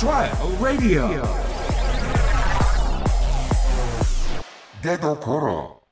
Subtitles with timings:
[0.00, 0.30] Trial
[0.62, 1.22] Radio
[4.82, 5.82] 出どころ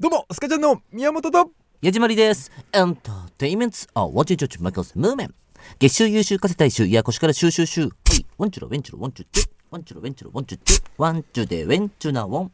[0.00, 2.50] どうもスカちゃんの宮本と矢島りです。
[2.72, 5.34] エンターテイメント、あ、ワンチューチューチューマイクスムーメン。
[5.78, 7.86] 月収優秀稼大衆、いやこしからシューシューシュー。
[7.86, 9.50] はい、ワンチュラウェンチュラワンチューチュー。
[9.70, 10.82] ワンチュラウェンチュラワンチューチュー。
[10.98, 12.50] ワンチュでウェンチュなワン。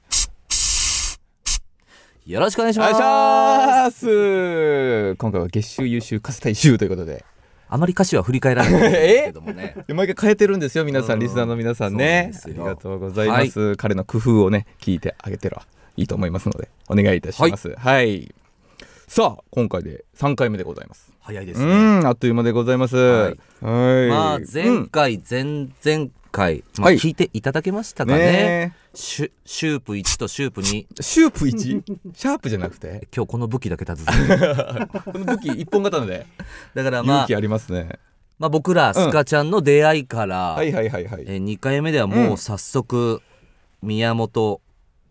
[2.27, 2.91] よろしくお願いします。
[2.91, 7.25] いします今回は月収優秀カス大衆ということで
[7.69, 9.75] あまり歌詞は振り返らないんですけどもね。
[9.89, 11.19] 毎回変えてるんですよ皆さうん。
[11.19, 12.33] んリスナーの皆さんね。
[12.45, 15.63] ありがとうございます、彼の工夫をね聞いてあげてら
[15.97, 17.75] いいと思いますのでお願いいたします。
[17.77, 18.35] はい、
[19.09, 21.11] さあ今回で3回目でございます。
[21.11, 21.67] う早いですね。
[22.01, 22.97] んあっという間でございます。
[22.97, 23.33] ははい。
[23.33, 24.87] いまあ、う前ん。
[24.87, 26.97] 回、前々回、まあ、はい。
[26.97, 28.19] 聞いていただけましたかね。
[28.19, 30.87] ねシュシュープ1とシュープ2。
[30.99, 31.83] えシュープ 1?
[32.15, 33.09] シャープじゃなくて？
[33.15, 36.27] 今日この武器だけ立つだ この武器一本刀で。
[36.75, 37.99] からまあ勇気、ありますね。
[38.39, 41.25] まあ、僕らスカちゃんの出会いから、はいはいはいはい。
[41.27, 43.23] えー2回目ではもう早速、
[43.83, 44.61] 宮本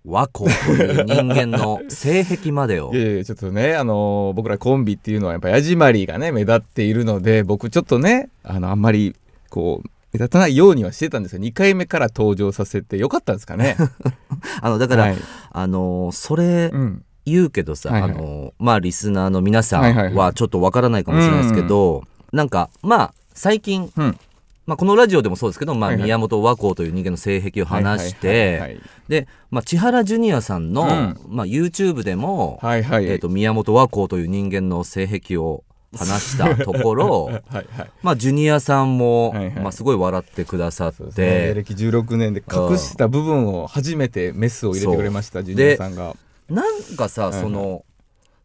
[0.06, 2.94] 和光という人間の性癖までを。
[2.94, 9.16] いやいやちょっとねあのー僕らコンビっていうのはやっぱヤジマリーがね目立っているので僕ちょっとねあのあんまり
[9.50, 13.78] こう目立たないようにはしてたんですが2回目から登場させてよかったんですかね。
[14.62, 15.18] あのだから、はい。
[15.52, 17.04] あのーそれうん。
[17.28, 18.12] 言うけどさ、はいはい。
[18.12, 24.18] あのーまあリスナーの皆さんはいはいははちょっとわからないかもしれないですけど、なんかまあ最近、うん。
[24.66, 26.04] まあ、このラジオでもそうですけど、まあ、はいはい。
[26.06, 31.20] 宮本和光という人間の性癖を話して、はいで、まあ、千原ジュニアさんの、うん。
[31.30, 33.14] まあ、YouTube でも、はいはいはい。
[33.14, 35.64] えー、と宮本和光という人間の性癖を
[35.98, 37.92] 話したところ はいはい。
[38.04, 39.54] まあジュニアさんも、はいはい。
[39.56, 41.28] まあ、すごい笑ってくださっそうですね。
[41.28, 46.16] て、歴16年で隠した部分を初めてメスを入れてくれましたジュニアさんが、
[46.50, 47.86] なんかさ、その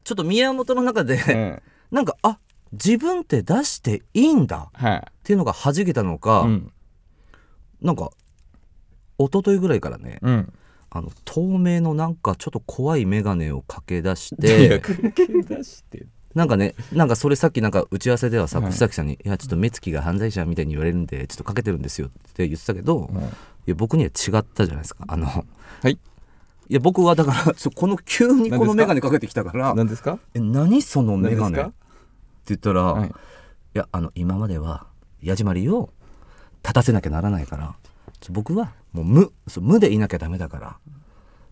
[0.05, 1.63] ちょっと宮本の中で、うん。
[1.91, 2.39] なんかあ
[2.73, 4.97] 自分って出していいんだはい。
[4.99, 6.73] っていうのが弾けたのか、うん。
[7.81, 8.11] なんか
[9.19, 10.53] 一昨日ぐらいからね、うん。
[10.91, 18.71] あの透明のなんかちょっと怖い眼鏡をかけ出しいやてかけ出してなんかねなんかそれさっきなんか打ち合わせではさはい。
[18.71, 23.11] 楠崎さんに「いやちょっと目つきが犯罪者みたいに言われるんでちょっとかけてるんですよ」って言ってたけど、
[23.67, 25.27] いや僕には違ったじゃないですかあの。
[25.27, 25.45] は
[25.89, 25.93] い。
[25.93, 31.73] いや僕はだから そうこの急にこの眼鏡かけてきたから何ですか「え何その眼鏡?」って何ですか？
[32.47, 33.09] 言ったら「はい。
[33.09, 33.13] い
[33.75, 34.87] やあの今までは
[35.23, 35.91] 矢締まりを
[36.63, 37.75] 立たせなきゃならないから
[38.21, 40.77] ちょ僕はもう無そう無でいなきゃダメだから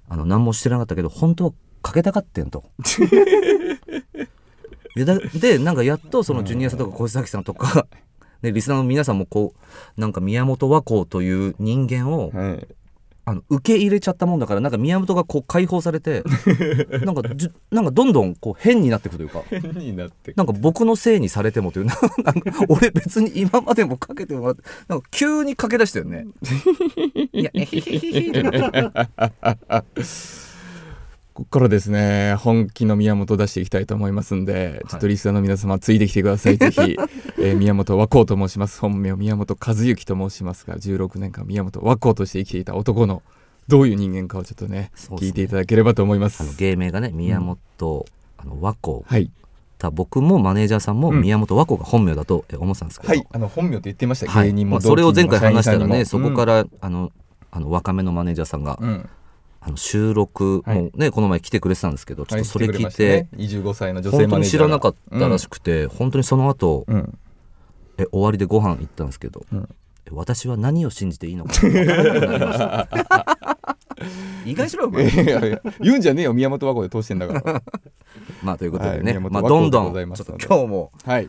[0.09, 1.53] あの何もしてなかったけど本当は
[1.83, 2.65] かけたかってんと。
[5.05, 7.87] でなんかやっとそのジュニアさんとか小崎さんとか、
[8.43, 9.55] ね、リスナーの皆さんもこ
[9.97, 12.67] うなんか宮本和光という人間をはい。
[13.29, 16.23] あの受け入れちゃったもんだからなんか宮本がこう解放されて
[17.05, 21.95] なんかじゅなんかどんどんこう変になってくというか変になってなんか僕のせいにされてもというな
[22.25, 26.27] なんか俺別に今までもかけてもらってなんか急にかけ出したよね。
[27.35, 27.51] いや
[31.39, 36.59] ここからですね本気の宮本を出していきたいと思いますんで、ちょっとリスナーの皆様ついてきてください。
[36.59, 36.81] ぜひ、
[37.39, 38.81] えー宮本和光と申します。
[38.81, 43.23] 本名宮本和幸と申しますが16年間宮本和光として生きていた男の
[43.69, 44.91] どういう人間かをちょっとねね。
[45.11, 46.43] 聞いていただければと思います。
[46.43, 48.07] あの芸名がね宮本、
[48.37, 49.03] あの和光。
[49.07, 49.31] はい。
[49.79, 51.21] た僕もマネージャーさんもうん。
[51.21, 53.25] 宮本和光が本名だとえ思ってたんですけど、はい。
[53.31, 54.49] あの本名って言ってました、はい。
[54.49, 57.13] 芸人もまあ、それを前回話したらね、そこからら、あの
[57.53, 59.09] あの若めのマネージャーさんが、うんうん
[59.61, 63.63] あの収録もね、この前来てくれてたんですけどちょっとそれ聞いて,、はい来くれましたね。
[63.63, 67.19] 25歳の女性本当に知らなかったらしくて、本当にその後うん。
[67.99, 69.69] え終わりでご飯行ったんですけど、うん。
[70.07, 72.89] え私は何を信じていいのか分からなくなりました。
[74.47, 76.33] 意外しろ言うんじゃねえよ。
[76.33, 77.63] 宮本和光で通してんだから。
[78.43, 81.29] まあということではいね、まあ、どんどんちょっと今日もはい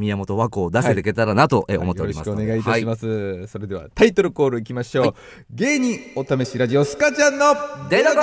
[0.00, 5.14] 宮本和光を出せていけたらなとえ思っておりますよろしくお願いいたします、それではタイトルコールいきましょう、
[5.50, 7.54] 芸人お試しラジオスカちゃんの
[7.88, 8.22] 出どころ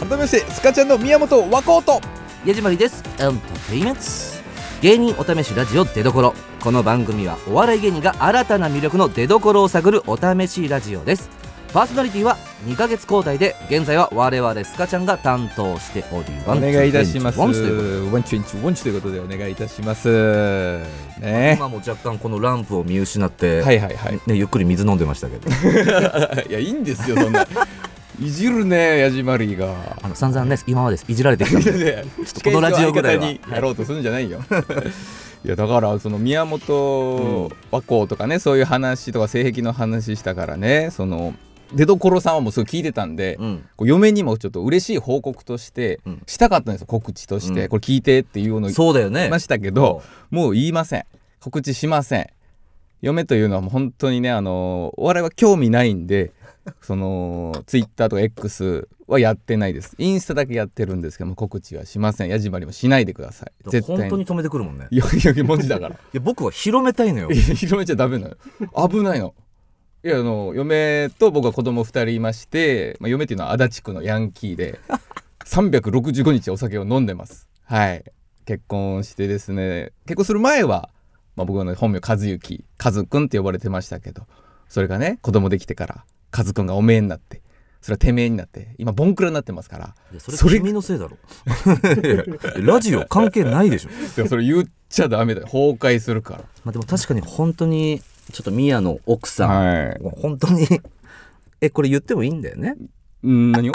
[0.00, 2.00] 改めましてスカちゃんの宮本和光と。
[2.44, 3.02] 矢島りです。
[3.18, 4.33] エンターテイメント
[4.84, 6.34] 芸人お試しラジオ出どころ。
[6.60, 11.30] この番組はお笑い芸人が新たな魅力の出どころを探るお試しラジオです。
[11.72, 12.36] パーソナリティは
[12.66, 17.38] 2ヶ月交代で現在は我々スカちゃんが担当しておりお願いいたします。
[17.40, 20.80] ワンチュンチュワンチュということでお願いいたします
[21.18, 25.50] ね今も若干このランプを見失って、はいはいはいね、ゆっくり水飲んでましたけど
[26.46, 27.46] いやいいんですよそんな
[28.20, 29.96] いじるねヤジマリーが。
[30.02, 31.72] あの散々ね今までいじられてきたんで。
[31.72, 33.26] でとこのラジオぐらいは。
[33.26, 34.40] にやろうとするんじゃないよ。
[35.44, 41.34] いやだからその宮本和光とかね、そういう話とか性癖の話したからねその
[41.74, 43.64] 出所さんはもうすぐ聞いてたんで、うん。
[43.76, 46.22] こう嫁にもちょっと嬉しい報告としてうん。
[46.26, 47.68] したかったんですよ告知として、うん。
[47.68, 51.04] これ聞いてっていうのを言いましたけど、もう言いません。
[51.40, 52.26] 告知しません。
[53.04, 56.32] 嫁というのはもう本当にねあのお笑いは興味ないんで
[56.80, 59.94] そのツイッターとか X はやってないです。
[59.98, 62.28] インスタだけやってるんですけども告知はしません。
[62.28, 63.52] 矢島にもしないでください。
[63.64, 64.88] うん絶対本当に止めてくるもんね。
[64.90, 65.94] いやいや文字だから。
[65.94, 67.30] いや僕は広めたいのよ。
[67.30, 68.88] 広めちゃダメなの。
[68.88, 69.34] 危ないの。
[70.02, 74.78] いやあの嫁と僕は子供2人いまして、まあ、嫁っていうのは足立区のヤンキーで
[75.46, 77.48] 365日お酒を飲んでます。
[77.64, 78.04] はい。
[78.44, 79.92] 結婚してですね。
[80.06, 80.90] 結婚する前は、
[81.36, 84.26] まあ、僕の本名和幸和くんって呼ばれてましたけど
[84.68, 86.04] それがね子供できてから
[86.36, 87.42] 和くんがおめえになって
[87.84, 89.94] それはてめえになって今ボンクラになってますから。
[90.18, 91.18] それそれ君のせいだろ。
[92.62, 95.46] ラジオ関係ないでしょ、でもそれ言っちゃダメだよ。
[95.46, 96.44] 崩壊するから。
[96.64, 98.00] まあ、でも確かに本当に
[98.32, 100.00] ちょっとミヤの奥さん、はい。
[100.18, 100.66] 本当に
[101.60, 102.74] えこれ言ってもいいんだよね？
[103.26, 103.72] ん何を？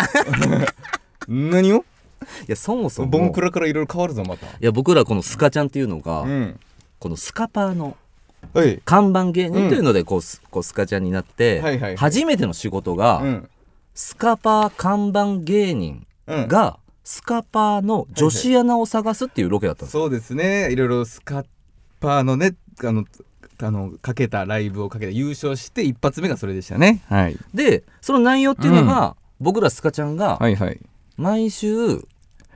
[1.28, 1.76] 何を？
[1.78, 1.82] い
[2.48, 3.10] やそもそも。
[3.10, 4.48] ボンクラからいろいろ変わるぞまた。
[4.48, 6.60] いや僕らこのスカちゃんっていうのが、うん。
[6.98, 7.96] このスカパーの
[8.54, 8.82] はい。
[8.86, 11.96] 看板芸人というのでこう,ス、こうスカちゃんになって、はいはいはい。
[11.98, 13.50] 初めての仕事が、うん。
[13.94, 16.48] スカパー看板芸人うん。
[16.48, 20.72] が、スカパーの女子アナを探すっていうロケだったんですよ、そうですね。
[20.72, 21.46] いろいろスカッ
[22.00, 23.06] パーのねあの
[23.62, 27.02] あのかけたライブをかけて優勝して一発目がそれでしたね。
[27.10, 27.38] はい。
[27.54, 30.80] でその内容っていうのが、僕らスカちゃんがはいはい。
[31.18, 32.06] 毎週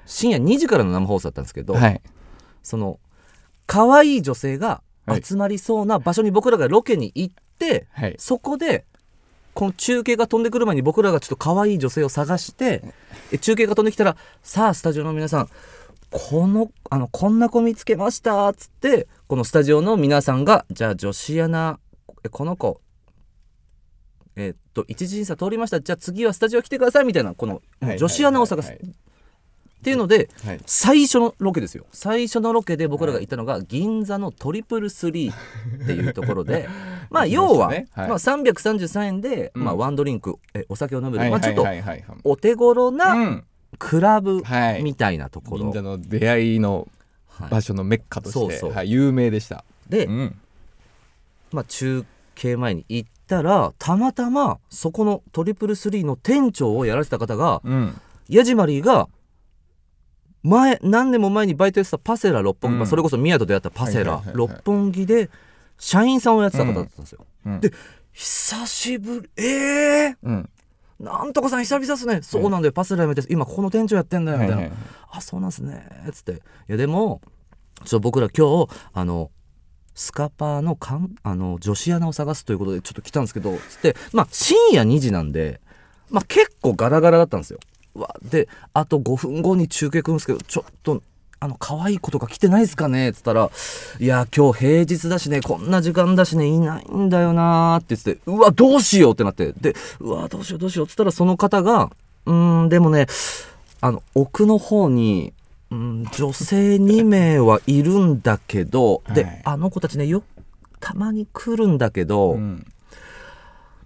[0.06, 2.02] 深夜2時からの生放送だったんですけど、はい。
[2.62, 3.00] その
[3.66, 4.82] 可愛い女性がはい
[5.22, 8.16] 集まりそうな場所に僕らがロケに行って、はい。
[8.18, 8.86] そこで
[9.54, 12.84] この中継が飛んでくる前に僕らがちょっと可愛い女性を探して
[13.32, 15.50] え中継が飛んできたらさあスタジオの皆さん
[16.10, 21.80] このあのこんな子見つけましたっつってこのスタジオの皆さんがじゃあ女子アナ
[22.24, 22.82] えこの子
[24.36, 25.80] えっと一次審査通りました。
[25.80, 28.70] じゃあ次はスタジオ来てくださいみたいなこのはい女子アナを探す。
[28.70, 28.80] はい
[29.84, 30.60] っていうのではい。
[30.66, 31.86] 最初のロケですよ。
[31.92, 35.34] 最初のロケで僕らが行ったのが銀座のトリプルスリー
[35.84, 36.70] っていうところで
[37.12, 37.88] まあ要は、ね。
[37.92, 38.08] はい。
[38.08, 39.64] まあ、333円で、うん。
[39.66, 41.82] まあ、ワンドリンクえお酒を飲める、はいまあ、ちょっとはい。
[41.82, 43.44] はいはいはいお手頃なうん
[43.78, 46.88] クラブはいみたいなところ、銀座の出会いの
[47.28, 47.50] はい。
[47.50, 48.72] 場所のメッカとして、そうそう。
[48.72, 50.36] はい、有名でした、で、うん、
[51.52, 58.00] まあ、中継前に行ったらたまたまそこのトリプルスリーの店長をやられてた方がうん、
[58.30, 59.08] ヤジマリーが
[60.44, 62.80] 前何年も前にバイトやってたパセラ六本木、うん。
[62.80, 65.30] まあ、それこそ宮と出会ったパセラ六本木で
[65.78, 67.26] 社員さんをやってた方だったんですよ。
[67.46, 67.60] うん。
[67.60, 67.72] で
[68.12, 70.50] 久しぶりえー、うん。
[71.00, 74.38] なんとかさん久々っすね、そうなんだよパセラやめて今ここの店長やってんだよ。
[74.38, 74.80] みたいな、はいはいはい。
[75.12, 75.88] あそうなんすね。
[76.14, 76.34] つって。
[76.34, 76.38] い
[76.68, 77.22] やでも
[77.86, 79.32] ちょ僕ら今日あの
[79.96, 83.96] スカパーのかんあの女子アナを探すということでちょっと来たんですけどつって。
[84.12, 85.62] まあ深夜2時なんで
[86.10, 87.60] まあ結構ガラガラだったんですよ。
[87.62, 91.02] うわであと5分後に中継来るんですけどちょっと
[91.40, 93.10] あの可愛い子とか来てないですかね？
[93.10, 93.52] っつったら
[94.00, 101.92] 「いや今日平日だしねこんな時間だしねいないんだよな」って言ってて「うわどうしよう」ってなってで「うわどうしようどうしよう」っつったらその方が
[102.26, 103.08] 「うーんでもね
[103.82, 105.34] あの奥の方に、
[105.70, 109.42] うん、女性2名はいるんだけど、ではい。
[109.44, 110.24] あの子たちねよ
[110.80, 112.66] たまに来るんだけど、うん。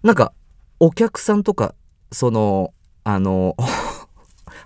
[0.03, 0.33] なんか
[0.79, 1.73] お客さんとか
[2.11, 3.55] そのあの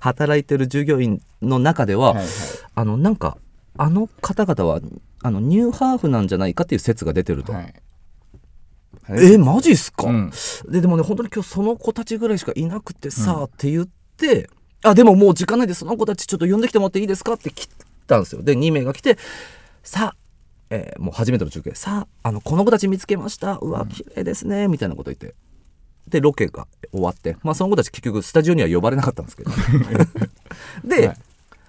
[0.02, 2.28] 働いてる従業員の中では、はいはい。
[2.76, 3.38] あのなんか
[3.78, 4.82] あの方々は
[5.24, 7.54] あのニューハーフなんじゃないかっていう説が出てると。
[7.54, 7.74] はい。
[9.10, 10.32] えマジっすか、うん。
[10.70, 14.50] ででもね本当に今日その子たちぐらいしかいなくてさ、って言って
[14.84, 17.34] あでももう時間ないでその子たちちょっと呼んできてもらっていいですか？
[17.34, 17.68] って来
[18.08, 18.42] たんですよ。
[18.42, 19.18] で2名が来て
[19.84, 20.16] さあ、
[20.70, 21.76] えーもう初めての中継。
[21.76, 23.58] さああのこの子たち見つけました。
[23.58, 24.68] うわ綺麗ですね。
[24.68, 25.36] みたいなこと言って
[26.08, 29.52] でロケが終わってまあその子たち結局スタジオには呼ばれなかったんですけど。
[30.84, 31.18] で、はい。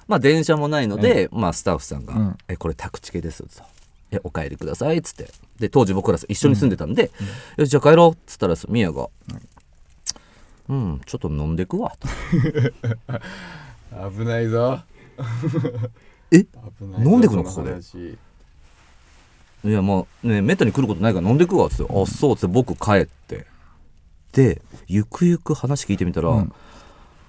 [0.09, 3.49] まあ電車もないので、まあスタッフさんが「うんえこれ宅地系です」と
[4.11, 5.31] 「えお帰りください」っつって。
[5.59, 7.11] で当時僕ら一緒に住んでたんで
[7.57, 9.09] 「よしじゃあ帰ろう」っつったらミヤが
[10.69, 12.09] 「うんちょっと飲んでくわ」と
[14.11, 14.81] 危ないぞ。
[16.33, 16.45] え？
[16.99, 17.45] 飲んでくの？
[17.45, 17.77] ここで
[19.65, 23.47] いやまあねめったに来ることないから飲んでくわっつって「あそう」っつって僕帰って
[24.33, 26.53] でゆくゆく話聞いてみたら、うん。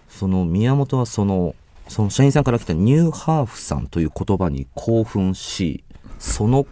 [0.09, 1.55] その宮本はその
[1.87, 5.83] その社員さんから来たニューハーフさんという言葉に興奮し
[6.19, 6.65] その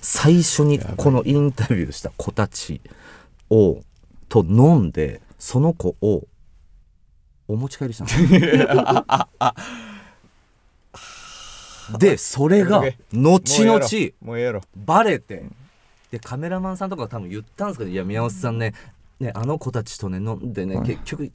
[0.00, 2.80] 最初にこのインタビューした子たち
[3.50, 3.82] を
[4.28, 6.24] と飲んでその子を
[7.46, 9.46] お持ち帰りしたの。
[11.98, 13.78] でそれが後々
[14.20, 14.62] もうええやろ。
[14.74, 15.44] バレて
[16.10, 18.74] でカメラマンさんとかが多分言ったんですけど「いや宮本さんね
[19.20, 20.86] ねあの子たちとね飲んでね、はい。
[20.86, 21.32] 結局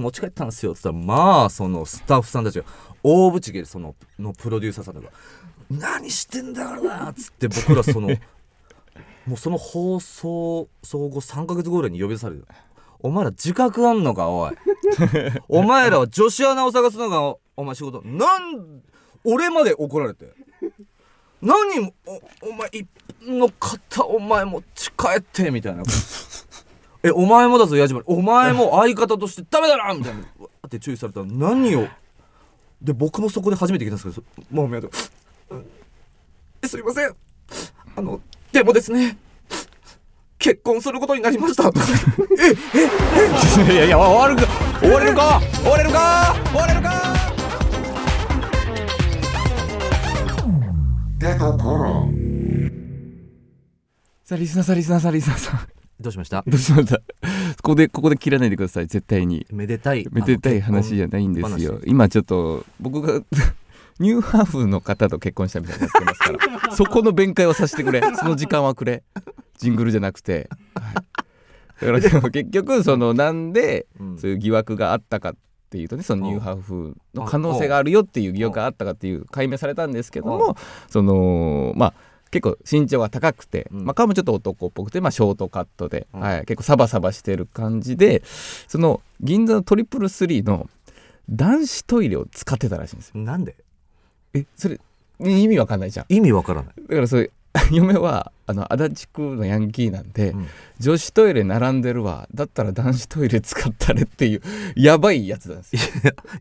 [0.00, 2.64] 持ち帰ったんですよっつったらまあそのスタッフさんたちが
[3.02, 5.08] 大ぶちそののプロデューサーさんとか
[5.70, 8.08] 「何してんだからな」っつって僕らその
[9.26, 12.46] もうその放送総合3か月後ぐらいに呼び出される
[13.00, 14.52] お前ら自覚あんのかおい。
[15.48, 18.00] お前らは女子アナを探すのがおお前仕事。
[18.02, 18.80] なん
[19.24, 20.32] 俺まで怒られて。
[21.40, 22.88] 何おお前一
[23.22, 25.82] の方お前持ち帰ってみたいな
[27.04, 28.00] えお前もだぞ矢島。
[28.06, 30.20] お前も相方としてダメだなみたいな。
[30.38, 31.88] うわーって注意されたら何を？
[32.80, 34.90] で僕もそこで初めて聞いたんですけどもう宮本
[35.50, 35.66] うん
[36.62, 37.14] えすいません。
[37.96, 38.20] あの
[38.52, 39.18] でもですね
[40.38, 41.64] 結婚することになりました。
[43.72, 44.46] いやいや終わるか。
[44.80, 45.40] 終われるか？
[45.54, 46.34] 終われるか？
[46.46, 46.92] 終われるか？
[51.18, 52.08] 出どころ。
[54.24, 55.68] さあリスナーさんリスナーさんリスナーさん
[56.02, 56.42] どうしました？
[56.46, 56.96] どうしました？
[56.98, 57.02] こ
[57.62, 59.46] こでここで切らないでください絶対に。
[59.50, 61.80] めでたいめでたい話じゃないんですよ。
[61.86, 63.22] 今ちょっと僕が
[63.98, 66.32] ニューハーフの方と結婚したみたいになってますか
[66.68, 66.70] ら。
[66.74, 68.02] そこの弁解をさせてくれ。
[68.16, 69.02] その時間はくれ。
[69.58, 74.18] ジングルじゃなくて、はい、だからでも結局そのなんでうん。
[74.18, 75.34] そういう疑惑があったかっ
[75.70, 80.56] ていうとねそのニューハーフの可能性があるよっていう疑惑があったかっていう解明されたんですけども
[80.90, 81.94] そのまあ
[82.32, 83.84] 結構身長が高くて、うん。
[83.84, 86.20] まあ、顔もちょっと男っぽくて、まあ、ショートカットで、うん。
[86.20, 88.22] はい、結構サバサバしてる感じで
[88.66, 90.68] その銀座のトリプルスリーの
[91.30, 93.20] 男子トイレを使ってたらしいんですよ。
[93.20, 93.54] なんで？
[94.34, 94.80] えそれ
[95.20, 96.06] 意味わかんないじゃん。
[96.08, 97.30] 意味わからない、だからそういう
[97.70, 100.46] 嫁はあの足立区のヤンキーなんで、うん。
[100.80, 102.28] 女子トイレ並んでるわ。
[102.34, 104.42] だったら男子トイレ使ったれっていう
[104.74, 105.80] やばいやつなんですよ。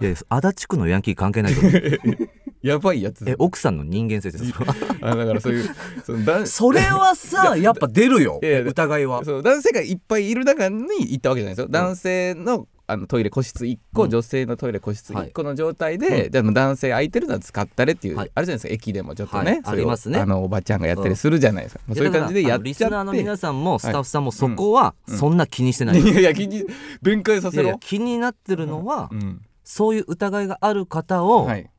[0.02, 2.30] いや足立区のヤンキー関係ないと思う
[2.62, 3.24] やばいやつ。
[3.28, 4.56] え奥さんの人間性ですよ
[5.02, 5.70] あだからそういう
[6.06, 8.40] その男それはさやっぱ出るよ。
[8.42, 9.26] 疑いは。
[9.26, 14.10] そう男性がいっぱいいる中に行ったわけじゃないですよ、男性のあのトイレ個室1個、うん。
[14.10, 15.30] 女性のトイレ個室はい。
[15.30, 18.32] 1個の状態で、でも男性空いてるのは使ったれっていう、はい。
[18.36, 19.76] あるじゃないですか駅でもちょっとね、はい。
[19.76, 20.20] ありますね。
[20.20, 22.64] あのおばちゃんがやったりするじゃないですか、まあそういう感じでやっちゃって。
[22.66, 25.18] リスナーの皆さんもスタッフさんもそこはうん。
[25.18, 26.66] そんな気にしてない、いやいや気に
[27.02, 29.42] 弁解さいやいやせろ気になってるのは、うん。
[29.64, 31.70] そういう疑いがある方を、はい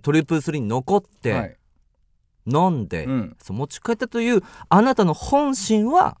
[0.00, 1.56] トリプルスリーに残って、はい。
[2.46, 3.36] 飲んで、うん。
[3.42, 6.16] そう持ち帰ったというあなたの本心は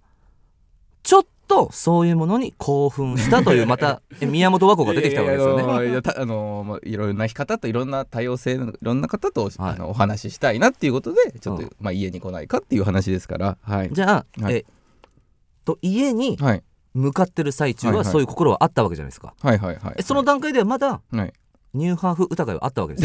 [1.02, 5.90] ちょっとそういうものに興奮したという またえ宮本和子が出てきたわけですよね。
[5.90, 9.52] いや あのまあいろんな方といろんな多様性のいろんな方と、はい。
[9.58, 11.70] あのお話ししたいなっていうことでちょっと、うん。
[11.80, 13.90] まあ家に来ないかっていう話ですからはい。
[13.92, 14.54] じゃあ、はい。
[14.54, 14.64] え
[15.64, 16.62] と家にはい。
[16.92, 19.32] 向かってる最中はそういう心はあったわけじゃないですか。
[19.40, 19.94] はいはいはい。
[19.98, 21.32] えその段階ではまだはい
[21.74, 23.02] ニューハーフ疑いはあったわけで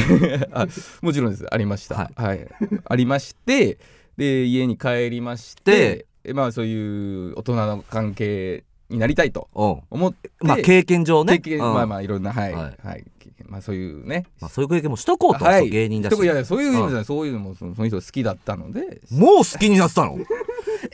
[0.71, 1.45] す もちろんです。
[1.53, 1.95] ありました。
[1.95, 2.47] ははい、
[2.85, 3.77] ありまして
[4.17, 11.73] で家に帰りましてえまあそういう大人の関係になりたいと思ってまあ経験上ね、経験うん。
[11.73, 12.53] まあまあいろんなはい。
[12.53, 13.01] ははい。
[13.01, 13.03] い、
[13.45, 14.25] まあそういうね。
[14.39, 15.69] まあそういう経験もしとこうと、はい。
[15.69, 16.15] 芸人だし。
[16.21, 17.05] いやいやそういう意味じゃない。
[17.05, 19.01] そういうのもそのその人好きだったので。
[19.11, 20.17] もう好きになってたの？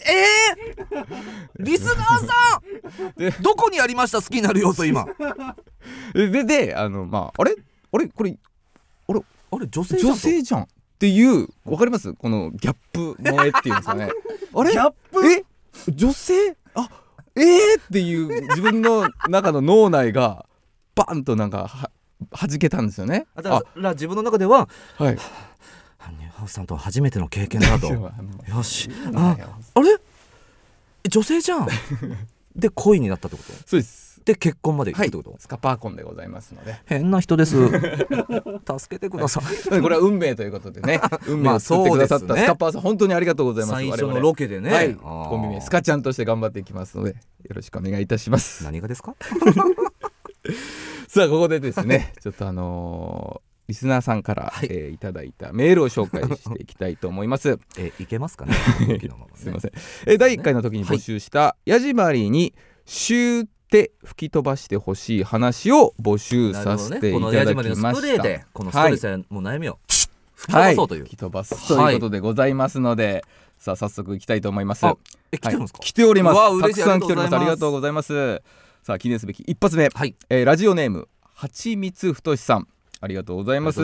[0.05, 1.05] えー、
[1.59, 3.43] リスナーでさん！
[3.43, 4.21] どこにありました？
[4.21, 5.05] 好きになる要素今。
[6.13, 7.55] ででであのまああれ？
[7.91, 8.07] あれ？
[8.07, 8.37] これ
[9.07, 9.67] あれ？
[9.67, 10.67] 女性じゃん女性じゃんっ
[10.99, 12.13] ていうわかります？
[12.13, 14.09] このギャップ萌えっていうんですかね。
[14.55, 14.71] あれ？
[14.71, 15.25] ギャップ？
[15.27, 15.43] え？
[15.89, 16.55] 女性？
[16.73, 16.89] あ
[17.35, 20.45] えー、っていう自分の中の脳内が
[20.95, 21.89] バンとなんかは
[22.31, 23.25] 弾けたんですよね。
[23.35, 24.67] あだから自分の中では
[24.97, 25.17] あはい
[26.41, 27.87] ハーフさんとは初めての経験だと。
[28.49, 28.89] よし。
[29.13, 29.37] あ
[29.75, 29.91] あれ？
[31.03, 31.67] え女性じゃん。
[32.55, 33.53] で恋になったってこと？
[33.67, 34.19] そうです。
[34.25, 36.79] で結婚まで行はいくってこと、スカパーコンでございますので。
[36.85, 37.55] 変な人です。
[37.69, 39.81] 助けてください。
[39.81, 40.99] これは運命ということでね。
[41.27, 43.79] 運命まあを作ってくださったスカパーさん本当にありがとうございます。
[43.79, 44.95] 最初のロケでね、はい。
[44.95, 47.17] コンビ名スカちゃんとして頑張っていきますのでよ
[47.55, 48.63] ろしくお願いいたします。
[48.63, 49.15] 何がですか？
[51.07, 52.13] さあここでですね。
[52.21, 54.67] ちょっとあのーリスナーさんから、はい。
[54.69, 57.57] えーいただいたメールを紹介していきたいと思います。
[57.79, 58.53] えいけますかね？
[58.85, 58.99] ね。
[59.35, 59.71] すいません、
[60.07, 62.53] えー第1回の時に募集した、ヤジマリーに
[62.85, 66.95] シューって吹き飛ばしてほしい話を募集さなるほどね。
[66.95, 68.07] せていたこのヤジだマリのスプきました。
[68.07, 69.79] レーでこのストレスやもう悩みを
[70.35, 73.23] 吹き飛ばそうという、吹き飛ばすということでございますので、
[73.57, 74.85] さあ早速いきたいと思います。
[74.85, 74.97] あ
[75.31, 75.87] え来てるんですか、はい。
[75.87, 76.33] 来ております。
[76.33, 76.75] うわ嬉しい。
[76.75, 77.33] たくさん来ております。
[77.33, 78.41] あありがとうりがとうございます。
[78.83, 80.15] さあ記念すべき一発目、はい。
[80.29, 82.67] えーラジオネームはちみつふとしさん
[83.01, 83.81] ありがとうございます。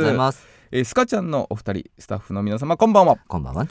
[0.72, 3.18] えースカちゃんのお二人スタッフの皆様こんばんは。
[3.28, 3.68] こんばんは。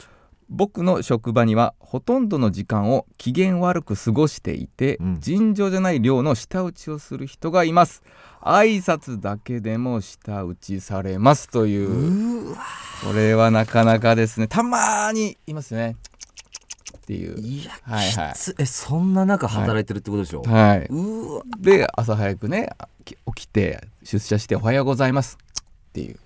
[0.49, 5.19] 僕の職場にはほとんどの時間を機嫌悪く過ごしていて、うん。
[5.21, 8.03] 尋常じゃない量の舌打ちをする人がいます。
[8.41, 12.55] 挨拶だけでも舌打ちされますという。
[13.03, 14.47] これはなかなかですね。
[14.47, 15.95] たまーにいますね
[17.07, 17.39] っていう。
[17.39, 18.33] いや、はいはい。
[18.33, 20.79] きつえそんな中働いてるってことでしょ、はい。
[20.89, 21.43] うーわ。
[21.57, 22.69] で朝早くね
[23.05, 26.19] き起きて出社して「おはようございます」っていう。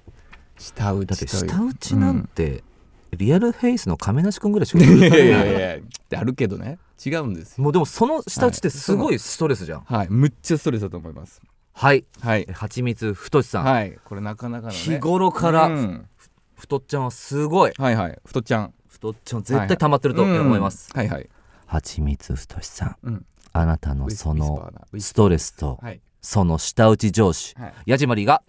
[0.57, 1.49] 舌打だってちという。
[1.49, 2.63] 舌打ちなんて、
[3.11, 5.11] リアルフェイスの亀梨君ぐらいしかうんいやい。
[5.11, 6.79] 許されやないいやってあるけどね。
[7.03, 7.63] 違うんですよ。
[7.63, 9.81] もうでもその舌打ちってすごいストレスじゃん。
[9.81, 10.07] はい。
[10.09, 11.41] むっちゃストレスだと思います。
[11.73, 12.05] はい。
[12.21, 12.47] はい。
[12.51, 13.99] はちみつ太さん、はい。
[14.03, 14.79] これなかなかのね。
[14.79, 16.07] 日頃からうん。
[16.55, 17.73] 太っちゃんはすごい。
[17.77, 18.19] はいはい。
[18.25, 20.99] 太っちゃん太っちゃん絶対溜まってると思います、うん。
[20.99, 21.29] はいはい。
[21.65, 22.95] はちみつ太さん。
[23.01, 23.25] うん。
[23.51, 25.99] あなたのそのストレスとはい。
[26.21, 27.55] その舌打ち上司。
[27.57, 27.73] はい。
[27.87, 28.33] ヤジマリーが。
[28.33, 28.43] あ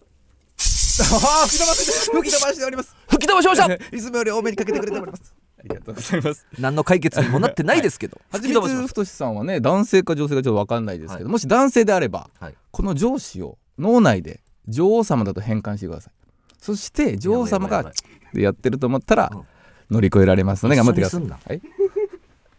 [1.45, 2.95] あ吹き飛ばして吹き飛ばしております。
[3.09, 5.35] 吹き飛ばしました いつもより多めにかけてくれております。
[5.59, 6.47] ありがとうございます。
[6.59, 8.21] 何の解決にもなってないですけど。
[8.31, 12.55] はちみつふとしさんはね男性か女性かちょっと分かんないですけど、もし男性であれば、はい。
[12.71, 16.13] この上司を脳内で女王様だと変換してください。
[16.59, 17.91] そして女王様が
[18.35, 19.45] でやってると思ったらうん
[19.91, 21.61] 乗り越えられますので頑張ってください。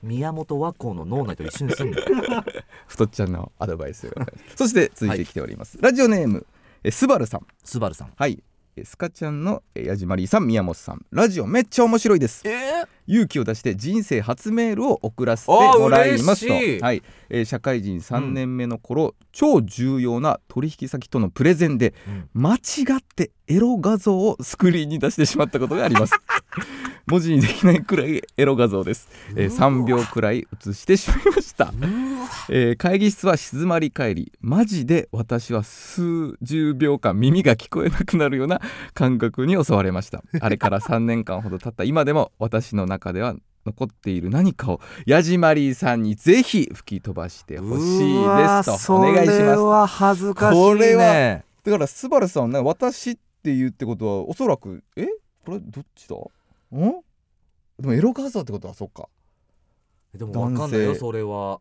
[0.02, 1.98] 宮本和光の脳内と一緒にすんの
[2.88, 6.46] 太っちゃんのアドバイスがそして続いてきております、ラジオネーム
[6.84, 7.48] えスバルさん。
[7.64, 8.12] スバルさん。
[8.18, 8.44] はい。
[8.76, 11.06] えスカちゃんのえヤジマリーさん宮本さん。
[11.12, 12.42] ラジオめっちゃ面白いです。
[12.46, 16.54] え勇気を出して人生初メールを送らせてもらいますと。
[16.84, 17.02] はい。
[17.30, 21.94] えー社会人3年目の頃、超重要な取引先とのプレゼンで
[22.36, 22.42] うん。
[22.42, 22.60] 間違
[22.98, 26.14] ってエロ画像をスクリーンに出してしまったことがあります
[27.06, 31.74] 文字にできないくらいエロ画像です、えー3秒くらい映してしまいました、
[32.50, 38.62] えー会議室は静まり返りマジで私は数十秒間耳が聞こえなくなるような
[38.94, 40.24] 感覚に襲われました。
[40.40, 50.64] あれから3年間ほど経った今でも私の中では残っている何かをヤジマリーさんにぜひ吹き飛ばしてほしいですとお願いしますは恥ずかしいね。
[50.66, 55.08] これはだからスバルさんね私って言うってことはおそらくえ？
[55.46, 56.16] これどっちだ？
[56.78, 57.02] ん？
[57.80, 59.10] でもエロ画像ってことはそっか。
[60.14, 61.60] でも分かんないよそれは。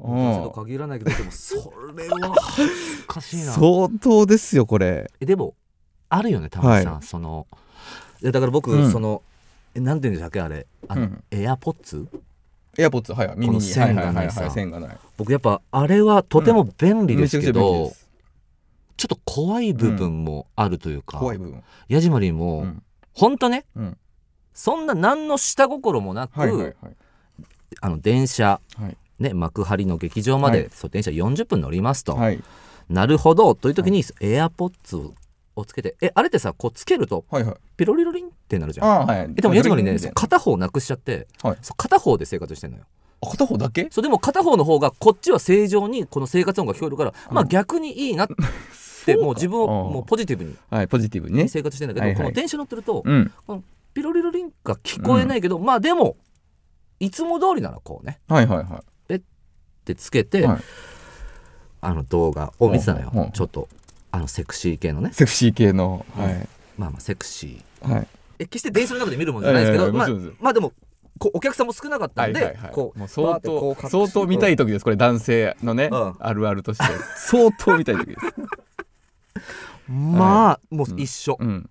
[0.00, 0.14] うん。
[0.14, 3.52] 男性と限らないけどでも それは恥ずかしいな。
[3.52, 5.10] 相当ですよこれ。
[5.20, 5.54] えでも
[6.08, 7.46] あるよねたまにさ、はその。
[8.22, 8.90] いやだから僕、うん。
[8.92, 9.22] その
[9.74, 10.66] えなんていうんでしたっけあれ。
[10.88, 11.24] あの、うん。
[11.30, 12.06] エアポッツ？
[12.78, 13.12] エアポッツ。
[13.12, 13.36] はいはい。
[13.38, 14.28] 耳線がない
[15.16, 18.08] 僕やっぱあれはとても便利ですけど、です。
[18.96, 21.62] ちょっと怖い部分もあるというか、怖い部分。
[21.88, 22.82] ヤジマリーも、うん。
[23.14, 23.96] ほんとねうん
[24.54, 26.74] そんな何の下心もなく、はいはいはい。
[27.80, 28.96] あの電車、はい。
[29.18, 30.70] ね、幕張の劇場まで、はい。
[30.72, 32.42] そう電車40分乗りますと、はい。
[32.88, 35.14] なるほどという時に、エアポッツを
[35.54, 37.56] をつけてえあれってさこうつけるとはいはい。
[37.76, 39.06] ピロリロリンってなるじゃん。
[39.06, 41.56] はいえでもヤジマリーね片方なくしちゃって、はい。
[41.76, 42.84] 片方で生活してんのよ。
[43.20, 43.88] あ片方だけ？
[43.90, 48.28] そうでも片方の方がこっちは正常にこの生活音が聞こえるから、まあ逆にいいなっ
[49.04, 51.48] て もう自分をもうポジティブにはいポジティブにね。
[51.48, 52.22] 生活してんだけど、はいはい。
[52.22, 53.30] この電車乗ってると、うん
[53.94, 56.16] ピロリロリンが聞こえないけど、まあでも
[57.00, 58.20] いつも通りならこうね。
[58.28, 58.82] はいはいは
[59.82, 60.60] ってつけて、はい。
[61.80, 63.68] あの動画を見てたのよ、うんうんちょっと
[64.12, 65.10] あのセクシー系のね。
[65.10, 66.24] いセクシー系のうん。
[66.24, 66.48] はい。
[66.78, 67.92] まあまあセクシー。
[67.92, 68.06] はい。
[68.38, 70.72] え決して電車の中で見るものじゃないですけど、まあいやいやもちろんですまあでも
[71.18, 72.72] こうお客さんも少なかったんで、はいはいはい。
[72.72, 76.14] こう相当う相当見たい時ですこれ男性のねうん。
[76.18, 76.84] あるあるとして。
[77.16, 78.20] 相当見たい時です。
[79.90, 81.68] まあもう一緒、うん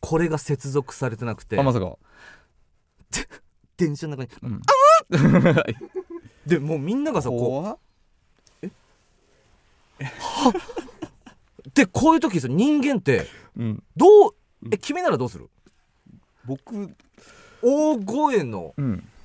[0.00, 1.58] これが接続されてなくて。
[1.58, 1.96] あまさか。
[3.76, 4.60] 電車の中にうん。
[6.46, 7.78] でもうみんながさこ怖っ。
[8.62, 8.70] う
[11.74, 13.82] でこういう時さ人間ってうん。
[13.96, 14.34] どう？
[14.70, 15.48] え君ならどうする？
[16.44, 16.94] 僕。
[17.62, 19.08] 大声のうん「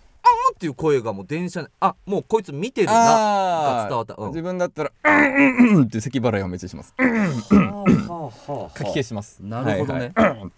[0.53, 4.27] っていう声がもう電車にあもうこいつ見てるながあ伝わった、うん。
[4.29, 6.93] 自分だったらうんうんうんって咳払いをめっちゃします。
[6.97, 7.07] はあ
[8.13, 9.39] はあはあかき消します。
[9.39, 10.11] なるほどね。
[10.15, 10.51] はいはい。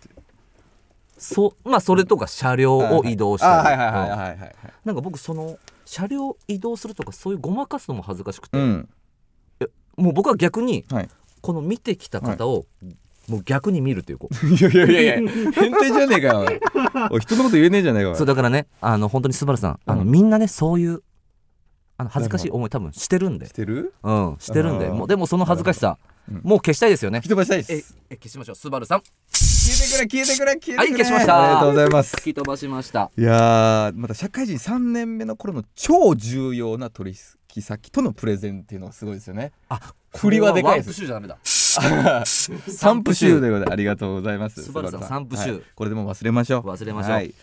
[1.17, 3.77] そまあそれとか車両を移動したり。
[4.85, 8.89] なんか僕その車両移動するとかそういうごまかすのも恥ずかしくて、うん。
[9.95, 11.09] もう僕は逆にはい。
[11.39, 12.65] この見てきた方を、
[13.27, 14.47] もう逆に見るっていうこう。
[14.47, 16.47] いやいやいやいや変態じゃねえかよ
[17.11, 17.21] おい。
[17.21, 20.11] 人のこと言えねえじゃねえかよそうだからねあの本当にスバルさんあの、うん。
[20.11, 21.03] みんなねそういう
[21.97, 23.47] あの恥ずかしい思い多分してるんで。
[23.47, 23.93] し、てる？
[24.03, 24.87] うん、してるんで。
[24.89, 25.97] もうでもその恥ずかしさ、
[26.29, 26.41] うん。
[26.43, 27.19] もう消したいですよね。
[27.21, 27.97] 吹き飛ばしたいでえす。
[28.09, 28.55] え消しましょう。
[28.55, 29.01] スバルさん。
[29.31, 31.03] 消えてくれ消えてくれ消えてくれ。
[31.03, 31.43] はい消しました。
[31.43, 32.15] ありがとうございます。
[32.17, 33.11] 吹き飛ばしました。
[33.17, 37.15] いやーまた社会人3年目の頃の超重要な取
[37.55, 39.51] 引先とのプレゼンっていうのがすごいですよね。
[39.69, 39.79] あ
[40.15, 41.37] 振りはでかいワンプですシュじゃダメだ
[42.25, 44.37] 散布集ということでありがとうござい。
[44.37, 45.03] ますスバルさん。
[45.03, 45.51] ス散布集。
[45.51, 45.61] はい。
[45.75, 46.61] これでも忘れましょう。
[46.61, 47.11] 忘れましょう。
[47.13, 47.33] はい、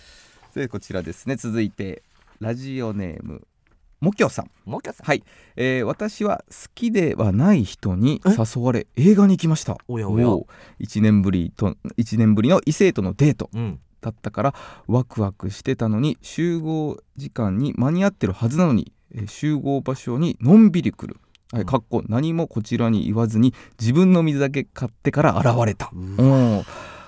[0.55, 1.37] でこちらですね。
[1.37, 2.03] 続いて
[2.40, 3.47] ラジオネーム
[4.01, 4.51] もきょさん。
[4.64, 5.07] もう一回さん。
[5.07, 5.25] はい、
[5.57, 9.57] えー私は好きではない人に誘われ映画に行きま
[9.88, 10.27] おやおや。
[10.81, 13.51] 1年ぶりと一年ぶりの異性とのデート。
[13.55, 13.81] うん。
[14.01, 14.55] だったから
[14.87, 21.16] ワクワクしてたのに集合時間に間に合ってるはずなのに、えー集合場所にのんびり来る。
[21.54, 25.90] はい、かっこ何もこちらに言わずに自分の水だけ買ってから現れた。
[25.94, 26.62] うん。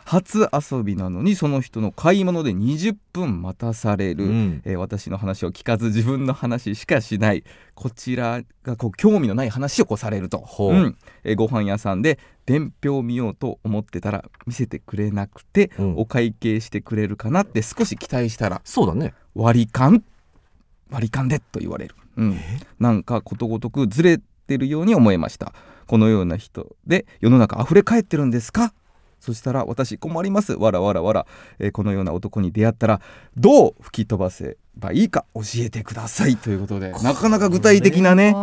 [0.05, 4.63] 初遊びなのにその人の買い物で20分待たされる、うん。
[4.65, 7.43] えー私の話を聞かず自分の話しかしない。
[7.75, 10.75] こちらがこう興味のない話をこうされると、ほう。
[10.75, 10.97] ん。
[11.25, 15.95] えーご飯屋さんで伝票を見ようと思ってたら見せてくれなくて、うん。
[15.97, 19.13] お会計してくれるかなって少し期待したらそうだね。
[19.35, 20.05] 割り勘？
[20.89, 22.39] 割り勘でと言われる、うん、
[22.79, 25.53] なんかことごとくずれてるように思えました。
[25.87, 28.73] このような人で世の中溢れ返ってるんですか？
[29.21, 30.53] そしたら私困ります。
[30.53, 31.27] わらわらわら、
[31.59, 33.01] えーこのような男に出会ったら
[33.37, 35.25] どう吹き飛ばせばいいか？
[35.35, 36.37] 教えてください。
[36.37, 38.35] ということでなかなか具体的なね。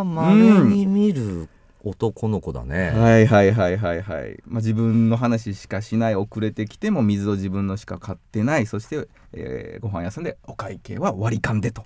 [1.85, 8.67] 男の子だね、はいはいはいはいはい、まあ、自分の話しかしない遅れてきても水を自分のしか買ってない。
[8.67, 11.85] そして、えーご飯屋さんでお会計は割り勘でと、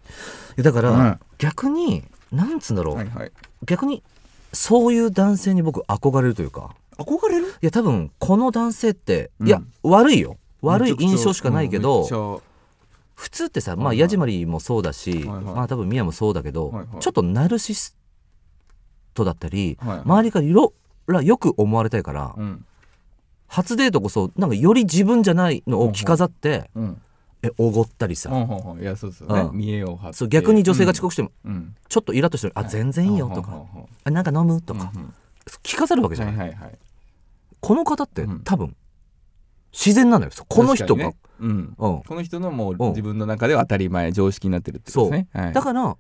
[0.56, 1.20] だから、うん。
[1.40, 3.32] 逆になんつうんだろう、はいはい、
[3.66, 4.04] 逆に
[4.54, 6.76] そういう男性に僕憧れるというか。
[6.98, 7.48] 憧れる？
[7.48, 9.48] いや多分この男性って、うん。
[9.48, 10.38] いや悪いよ。
[10.62, 12.42] 悪い印象しかないけど、
[13.14, 14.00] 普通ってさまあはいはい。
[14.00, 15.44] ヤジマリもそうだし、はいはい。
[15.44, 17.00] まあ多分ミヤもそうだけど、はいはい。
[17.00, 17.96] ちょっとナルシス
[19.14, 20.02] トだったり、はいはい。
[20.06, 20.74] 周りからいろ
[21.06, 22.66] らよく思われたいから、うん
[23.50, 27.02] 初デートこそなんかより自分じゃないのを着飾って、うん
[27.44, 30.18] えおごったりさ、ね、うん見栄を張って。
[30.18, 32.54] そう逆に女性が遅刻しても、うん、うんちょっとイラッとしてる。
[32.56, 33.64] あ全然いいよとか、
[34.04, 34.62] あなんか飲む？
[34.62, 35.14] とか、うんうん。
[35.64, 36.78] 着飾るわけじゃない、はいはいはい。
[37.60, 38.40] この方って、うん。
[38.42, 38.76] 多分
[39.72, 40.32] 自然なのよ。
[40.48, 41.54] この人が、確かにね。
[41.54, 41.76] うん。
[41.78, 42.90] うん、この人のもううん。
[42.90, 45.28] 自分の中では当たり前常識になってるってことですね。
[45.34, 45.54] はい。
[45.54, 45.96] だから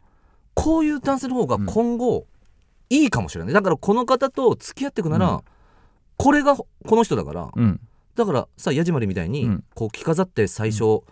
[0.53, 2.25] こういう男性の方が今後
[2.89, 3.53] いいかもしれない。
[3.53, 5.41] だからこの方と付き合っていくなら、うん。
[6.17, 7.49] これがこの人だから。
[7.55, 7.79] うん。
[8.15, 9.63] だからさヤジマリみたいに、うん。
[9.75, 11.03] こう着飾って最初、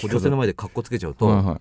[0.00, 1.58] 女性の前で格好つけちゃうと、はいはい。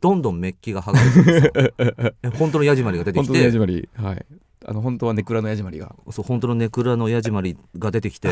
[0.00, 4.26] どんどんメッキが剥がれて 本当のヤジマリが出てき本当のヤジてマリはい。
[4.68, 5.94] あの本当はネクラのヤジマリが。
[6.10, 8.28] そう本当のネクラのヤジマリが出てきて。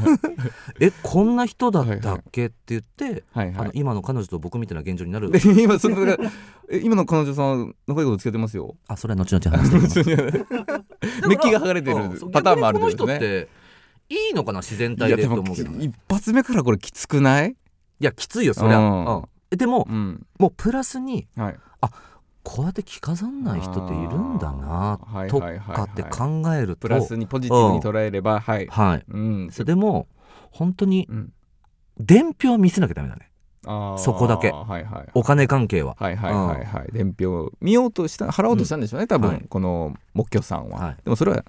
[0.80, 2.46] えこんな人だったっけ？
[2.46, 3.46] って言って、はい。
[3.48, 5.30] はいあの今の彼女と僕みたいな現状になる。
[5.30, 5.96] で今その
[6.70, 8.74] え今の彼女さん仲いいことつけてますよ。
[8.88, 11.96] あそれは後々話していきますメッキが剥がれてる
[12.32, 13.48] パターンもある逆にこのということね人って
[14.08, 14.60] いいのかな？
[14.60, 15.84] 自然い体でと思うけどね。
[15.84, 17.56] 一発目からこれきつくない？
[18.00, 19.56] いやきついよそりゃ、うん。
[19.56, 20.26] でもうん。
[20.38, 21.56] もうプラスにはい。
[22.42, 26.76] こうやって着飾んない人っているんだなとかって考えると。
[26.76, 28.66] プラスにポジティブに捉えればはい。
[28.68, 29.04] はい。
[29.08, 29.48] うん。
[29.50, 30.06] それでも
[30.52, 31.32] 本当にうん。
[31.98, 33.30] 伝票を見せなきゃダメだね。
[33.98, 34.50] そこだけ。
[34.50, 35.96] はいはいお金関係は。
[35.98, 36.88] はいはいはいはい。
[36.92, 40.78] 伝票見ようとした払おうとしたんでしょうね多はい分この木魚さんは。
[40.78, 40.96] はい。
[41.02, 41.44] でもそれは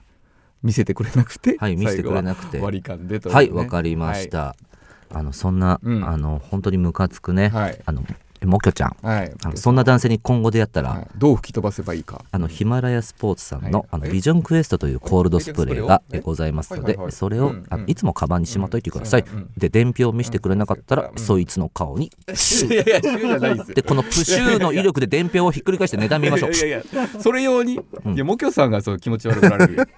[0.64, 2.60] 見せてくれなくてはい見せてくれ最なくて。
[2.60, 4.56] 割り勘でとはいわかりました、
[5.12, 6.08] あのそんな、うん。
[6.08, 7.82] あの本当にムカつくね、はい。
[7.86, 8.04] あの
[8.46, 8.96] もきょちゃん。
[9.02, 9.32] はい。
[9.44, 11.08] あのそんな男性に今後出会ったら、はい。
[11.18, 12.24] どう吹き飛ばせばいいか。
[12.32, 13.88] あのヒマラヤスポーツさんの,、はい。
[13.92, 16.76] あのビジョンクエストというコールドスプレーがございます。
[16.76, 17.66] ので、それを、うん。
[17.70, 17.84] うん。
[17.88, 19.38] いつもカバンにしまっといてください、うん。
[19.38, 19.50] うん。
[19.58, 21.18] で伝票を見せてくれなかったら、うん。
[21.18, 23.76] そいつの顔に いやいやシューじゃないですよ。
[23.76, 26.52] でこのプシューの威力で伝票をひっくり返して値段見ましょう。
[26.52, 28.14] いやいやいやそれ用に、うん。
[28.14, 29.86] いやもきょさんがそう気持ち悪くなられるよ。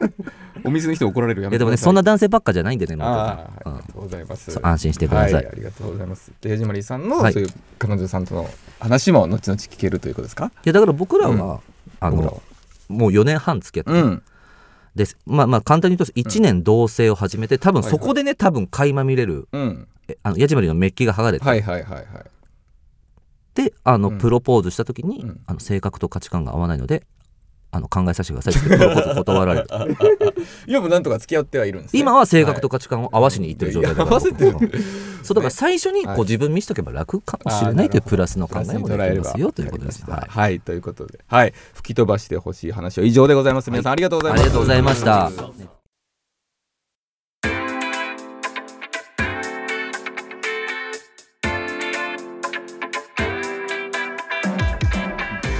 [0.65, 3.75] お店の人怒られるやでもねそんな男性ばっかじゃないんでねもうああ、うん。
[3.75, 4.60] ありがとうございます。
[4.62, 5.34] 安心してください。
[5.34, 6.32] はい、ありがとうございます。
[6.41, 7.34] で、ヤジマリーさんの、はい。
[7.34, 10.45] そういう彼女さんとの話も後々聞けるということですか？
[10.47, 11.59] いやだから僕らは、うん
[12.01, 12.41] あの
[12.87, 14.23] もう4年半付き合って、うん。
[14.95, 19.87] ですまあまあ簡単に言うと1年同棲を始めて多分そこでね多分垣間見れるうん。
[20.07, 22.05] えあのヤジマリのメッキが剥がれて、はいはいはいはい。
[23.53, 27.03] であの、うんプロポーズした時に、うんあの性格と価値観が合わないので
[27.71, 29.67] あの考えさせてくださいってプロポーズ断られる
[30.67, 31.99] 今もなんとか付き合ってはいるんです、ね。
[31.99, 34.10] 今は性格と価値観を合わしにいってる状態だから、い。
[34.10, 34.77] や合わせてる僕
[35.23, 36.21] そうだから最初にこう、はい。
[36.21, 39.91] 自分見しとけば楽かもしれないというプラスの考えもできますよということで。
[39.91, 40.25] す、は、はい。
[40.25, 43.69] いはい、ということで、はい、吹き飛ばしてほしい話は以上でございます。
[43.69, 44.41] 皆さん、ありがとうございます。
[44.41, 45.78] ありがとうございました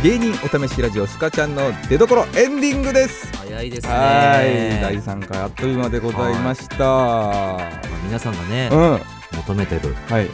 [0.02, 3.36] 芸人お試しラジオスカちゃんの出所エンディングです。
[3.36, 6.78] 早いですねはい、第3回あっという間でございました。
[6.78, 9.02] まあ皆さんがね、うん、はい、
[9.36, 10.30] 求めてるはい。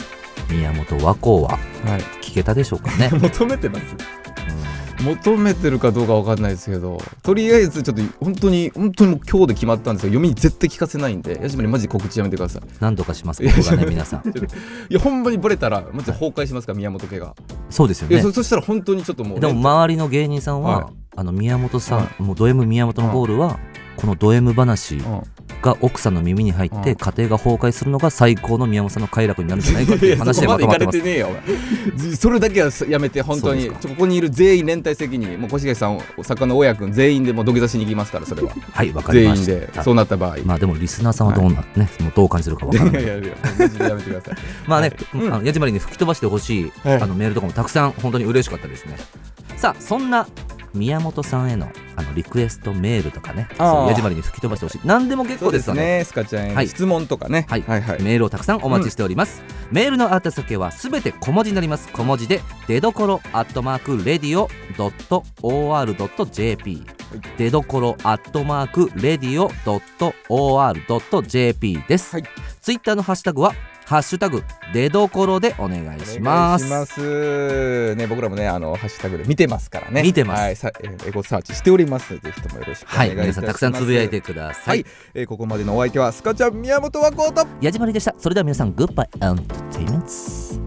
[0.51, 1.57] 宮本和光は
[2.21, 3.85] 聞けたでしょうかね、 求めてます。
[3.89, 10.09] うん求めてるかどうかわかんないですけどとりあえずちょっと本当に本当にもう今日で決まったんですよ。
[10.09, 11.39] 読みに絶対聞かせないんで。
[11.41, 12.61] ヤジマリマジ告知やめてください。
[12.79, 14.23] 何とかします僕がね皆さん。
[14.89, 17.35] いやほんまにバレたらマジで崩壊しますから宮本家が、
[17.69, 18.21] そうですよね。
[18.21, 20.93] そそしたら本当にちょっともう、でも周りの芸人さんは、はい。
[21.17, 23.59] あの宮本さん、はもうド M 宮本のゴールは、
[23.95, 25.23] このド M 話うん。
[25.61, 26.95] が奥さんの耳に入ってうん。
[26.95, 30.99] 家庭が崩壊するのが最高の宮本さんの快楽になるんじゃないかという話でまとまってます。
[30.99, 31.31] それてねえよお
[32.01, 32.15] 前。
[32.15, 38.49] それだけはやめて本当にここにいる全員連帯責任もう越谷さん作家の大家君全員でもう土下座しに行きますからそれは。
[38.71, 39.51] はいわかり全員ました。
[39.53, 40.37] でそうなった場合。
[40.45, 43.03] まあでもリスナーさんはどうな、ねもうどう感じるかわからない。
[43.03, 44.35] いやめてください。
[44.67, 45.33] まあね、うん。
[45.33, 47.01] あの矢島にね吹き飛ばしてほしい、はい。
[47.01, 48.97] あのメールとかもたくさん本当に嬉しかったですね。
[49.57, 50.27] さあそんな
[50.75, 53.47] 宮本さんへのあのリクエストメールとかね。
[53.57, 54.81] そう矢島に吹き飛ばしてほしい。
[54.83, 56.03] 何でも結構ですのでね。
[56.03, 56.67] スカちゃんへのはい。
[56.67, 57.45] 質問とかね。
[57.49, 57.61] はい。
[57.61, 58.01] はいはい。
[58.01, 61.89] メールをたくさんお待ちしております、メールの宛先はすべて小文字になります。
[61.91, 64.49] 小文字で出どころアットマークレディオ
[65.41, 66.85] .or.jp
[67.37, 69.49] 出どころアットマークレディオ
[70.29, 72.23] .or.jp です、はい。
[72.61, 73.53] ツイッターのハッシュタグは
[73.85, 74.43] ハッシュタグ
[74.73, 77.95] 出どころでお願いします。
[77.95, 80.01] ね僕らもねあのハッシュタグで見てますからね。
[80.01, 80.65] 見てます。
[80.65, 80.73] はい
[81.07, 82.17] エゴサーチしております。
[82.17, 83.41] ぜひともよろしくおはい願いします。
[83.41, 87.45] 皆さんたくさんつぶやいてください、はい、えーここまでのお相手はスカちゃん宮本和光と。
[87.61, 88.15] 矢島りでした。
[88.17, 90.64] それでは皆さんグッバイエンターテイメント